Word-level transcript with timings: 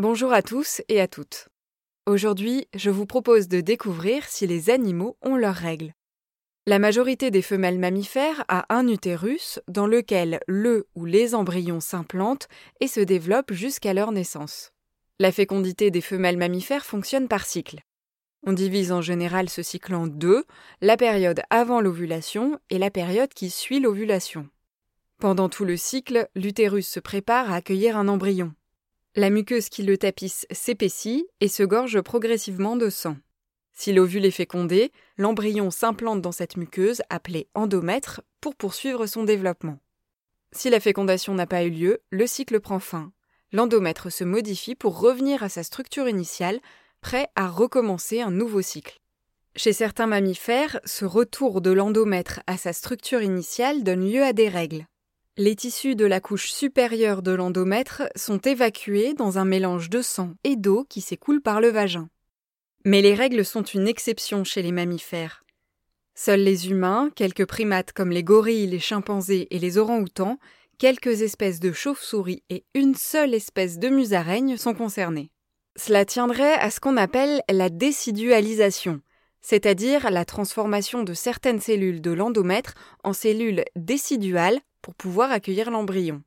Bonjour 0.00 0.32
à 0.32 0.40
tous 0.40 0.80
et 0.88 0.98
à 0.98 1.06
toutes. 1.06 1.50
Aujourd'hui, 2.06 2.66
je 2.74 2.88
vous 2.88 3.04
propose 3.04 3.48
de 3.48 3.60
découvrir 3.60 4.24
si 4.24 4.46
les 4.46 4.70
animaux 4.70 5.18
ont 5.20 5.36
leurs 5.36 5.54
règles. 5.54 5.92
La 6.64 6.78
majorité 6.78 7.30
des 7.30 7.42
femelles 7.42 7.78
mammifères 7.78 8.42
a 8.48 8.64
un 8.74 8.88
utérus 8.88 9.60
dans 9.68 9.86
lequel 9.86 10.40
le 10.48 10.86
ou 10.94 11.04
les 11.04 11.34
embryons 11.34 11.80
s'implantent 11.80 12.48
et 12.80 12.88
se 12.88 13.00
développent 13.00 13.52
jusqu'à 13.52 13.92
leur 13.92 14.10
naissance. 14.10 14.72
La 15.18 15.32
fécondité 15.32 15.90
des 15.90 16.00
femelles 16.00 16.38
mammifères 16.38 16.86
fonctionne 16.86 17.28
par 17.28 17.44
cycle. 17.44 17.82
On 18.46 18.54
divise 18.54 18.92
en 18.92 19.02
général 19.02 19.50
ce 19.50 19.62
cycle 19.62 19.94
en 19.94 20.06
deux, 20.06 20.46
la 20.80 20.96
période 20.96 21.42
avant 21.50 21.82
l'ovulation 21.82 22.58
et 22.70 22.78
la 22.78 22.90
période 22.90 23.34
qui 23.34 23.50
suit 23.50 23.80
l'ovulation. 23.80 24.48
Pendant 25.18 25.50
tout 25.50 25.66
le 25.66 25.76
cycle, 25.76 26.26
l'utérus 26.34 26.88
se 26.88 27.00
prépare 27.00 27.52
à 27.52 27.56
accueillir 27.56 27.98
un 27.98 28.08
embryon. 28.08 28.54
La 29.16 29.28
muqueuse 29.28 29.68
qui 29.68 29.82
le 29.82 29.98
tapisse 29.98 30.46
s'épaissit 30.52 31.26
et 31.40 31.48
se 31.48 31.64
gorge 31.64 32.00
progressivement 32.00 32.76
de 32.76 32.88
sang. 32.88 33.16
Si 33.72 33.92
l'ovule 33.92 34.24
est 34.24 34.30
fécondé, 34.30 34.92
l'embryon 35.16 35.72
s'implante 35.72 36.22
dans 36.22 36.30
cette 36.30 36.56
muqueuse, 36.56 37.02
appelée 37.10 37.48
endomètre, 37.54 38.20
pour 38.40 38.54
poursuivre 38.54 39.06
son 39.06 39.24
développement. 39.24 39.80
Si 40.52 40.70
la 40.70 40.78
fécondation 40.78 41.34
n'a 41.34 41.46
pas 41.46 41.64
eu 41.64 41.70
lieu, 41.70 41.98
le 42.10 42.26
cycle 42.28 42.60
prend 42.60 42.78
fin. 42.78 43.12
L'endomètre 43.52 44.12
se 44.12 44.22
modifie 44.22 44.76
pour 44.76 45.00
revenir 45.00 45.42
à 45.42 45.48
sa 45.48 45.64
structure 45.64 46.08
initiale, 46.08 46.60
prêt 47.00 47.26
à 47.34 47.48
recommencer 47.48 48.20
un 48.20 48.30
nouveau 48.30 48.62
cycle. 48.62 49.00
Chez 49.56 49.72
certains 49.72 50.06
mammifères, 50.06 50.78
ce 50.84 51.04
retour 51.04 51.60
de 51.60 51.72
l'endomètre 51.72 52.40
à 52.46 52.56
sa 52.56 52.72
structure 52.72 53.22
initiale 53.22 53.82
donne 53.82 54.08
lieu 54.08 54.22
à 54.22 54.32
des 54.32 54.48
règles. 54.48 54.86
Les 55.42 55.56
tissus 55.56 55.96
de 55.96 56.04
la 56.04 56.20
couche 56.20 56.50
supérieure 56.50 57.22
de 57.22 57.30
l'endomètre 57.30 58.02
sont 58.14 58.36
évacués 58.40 59.14
dans 59.14 59.38
un 59.38 59.46
mélange 59.46 59.88
de 59.88 60.02
sang 60.02 60.34
et 60.44 60.54
d'eau 60.54 60.84
qui 60.86 61.00
s'écoule 61.00 61.40
par 61.40 61.62
le 61.62 61.68
vagin. 61.68 62.10
Mais 62.84 63.00
les 63.00 63.14
règles 63.14 63.42
sont 63.42 63.62
une 63.62 63.88
exception 63.88 64.44
chez 64.44 64.60
les 64.60 64.70
mammifères. 64.70 65.42
Seuls 66.14 66.42
les 66.42 66.68
humains, 66.68 67.08
quelques 67.16 67.46
primates 67.46 67.94
comme 67.94 68.10
les 68.10 68.22
gorilles, 68.22 68.66
les 68.66 68.80
chimpanzés 68.80 69.48
et 69.50 69.58
les 69.58 69.78
orang-outans, 69.78 70.38
quelques 70.76 71.22
espèces 71.22 71.58
de 71.58 71.72
chauves-souris 71.72 72.42
et 72.50 72.66
une 72.74 72.94
seule 72.94 73.32
espèce 73.32 73.78
de 73.78 73.88
musaraigne 73.88 74.58
sont 74.58 74.74
concernés. 74.74 75.30
Cela 75.74 76.04
tiendrait 76.04 76.58
à 76.58 76.70
ce 76.70 76.80
qu'on 76.80 76.98
appelle 76.98 77.40
la 77.50 77.70
décidualisation, 77.70 79.00
c'est-à-dire 79.42 80.10
la 80.10 80.24
transformation 80.24 81.02
de 81.02 81.14
certaines 81.14 81.60
cellules 81.60 82.00
de 82.00 82.10
l'endomètre 82.10 82.74
en 83.04 83.12
cellules 83.12 83.64
déciduales 83.76 84.60
pour 84.82 84.94
pouvoir 84.94 85.30
accueillir 85.30 85.70
l'embryon. 85.70 86.22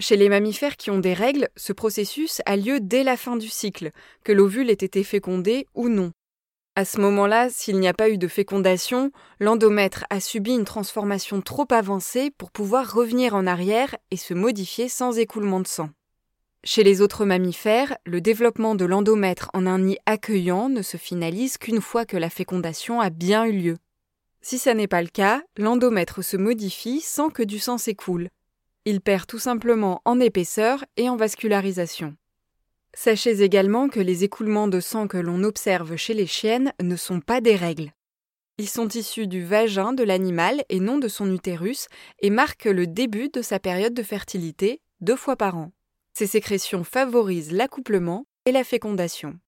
Chez 0.00 0.16
les 0.16 0.28
mammifères 0.28 0.76
qui 0.76 0.90
ont 0.90 1.00
des 1.00 1.14
règles, 1.14 1.48
ce 1.56 1.72
processus 1.72 2.40
a 2.46 2.56
lieu 2.56 2.78
dès 2.80 3.02
la 3.02 3.16
fin 3.16 3.36
du 3.36 3.48
cycle, 3.48 3.90
que 4.22 4.32
l'ovule 4.32 4.70
ait 4.70 4.74
été 4.74 5.02
fécondé 5.02 5.66
ou 5.74 5.88
non. 5.88 6.12
À 6.76 6.84
ce 6.84 7.00
moment-là, 7.00 7.48
s'il 7.50 7.80
n'y 7.80 7.88
a 7.88 7.94
pas 7.94 8.08
eu 8.08 8.18
de 8.18 8.28
fécondation, 8.28 9.10
l'endomètre 9.40 10.04
a 10.10 10.20
subi 10.20 10.52
une 10.52 10.64
transformation 10.64 11.40
trop 11.40 11.66
avancée 11.70 12.30
pour 12.38 12.52
pouvoir 12.52 12.94
revenir 12.94 13.34
en 13.34 13.48
arrière 13.48 13.96
et 14.12 14.16
se 14.16 14.32
modifier 14.34 14.88
sans 14.88 15.18
écoulement 15.18 15.58
de 15.58 15.66
sang. 15.66 15.90
Chez 16.70 16.84
les 16.84 17.00
autres 17.00 17.24
mammifères, 17.24 17.96
le 18.04 18.20
développement 18.20 18.74
de 18.74 18.84
l'endomètre 18.84 19.48
en 19.54 19.64
un 19.64 19.78
nid 19.78 19.96
accueillant 20.04 20.68
ne 20.68 20.82
se 20.82 20.98
finalise 20.98 21.56
qu'une 21.56 21.80
fois 21.80 22.04
que 22.04 22.18
la 22.18 22.28
fécondation 22.28 23.00
a 23.00 23.08
bien 23.08 23.46
eu 23.46 23.52
lieu. 23.52 23.76
Si 24.42 24.58
ça 24.58 24.74
n'est 24.74 24.86
pas 24.86 25.00
le 25.00 25.08
cas, 25.08 25.40
l'endomètre 25.56 26.22
se 26.22 26.36
modifie 26.36 27.00
sans 27.00 27.30
que 27.30 27.42
du 27.42 27.58
sang 27.58 27.78
s'écoule. 27.78 28.28
Il 28.84 29.00
perd 29.00 29.26
tout 29.26 29.38
simplement 29.38 30.02
en 30.04 30.20
épaisseur 30.20 30.84
et 30.98 31.08
en 31.08 31.16
vascularisation. 31.16 32.14
Sachez 32.92 33.40
également 33.40 33.88
que 33.88 34.00
les 34.00 34.24
écoulements 34.24 34.68
de 34.68 34.80
sang 34.80 35.08
que 35.08 35.16
l'on 35.16 35.44
observe 35.44 35.96
chez 35.96 36.12
les 36.12 36.26
chiennes 36.26 36.74
ne 36.82 36.96
sont 36.96 37.20
pas 37.20 37.40
des 37.40 37.56
règles. 37.56 37.92
Ils 38.58 38.68
sont 38.68 38.88
issus 38.88 39.26
du 39.26 39.42
vagin 39.42 39.94
de 39.94 40.04
l'animal 40.04 40.62
et 40.68 40.80
non 40.80 40.98
de 40.98 41.08
son 41.08 41.32
utérus 41.32 41.86
et 42.18 42.28
marquent 42.28 42.66
le 42.66 42.86
début 42.86 43.30
de 43.30 43.40
sa 43.40 43.58
période 43.58 43.94
de 43.94 44.02
fertilité, 44.02 44.82
deux 45.00 45.16
fois 45.16 45.36
par 45.36 45.56
an. 45.56 45.72
Ces 46.18 46.26
sécrétions 46.26 46.82
favorisent 46.82 47.52
l'accouplement 47.52 48.24
et 48.44 48.50
la 48.50 48.64
fécondation. 48.64 49.38